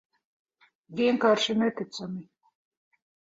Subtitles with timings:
[0.99, 2.25] Vienkārši neticami.